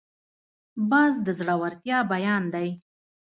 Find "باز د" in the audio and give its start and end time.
0.89-1.27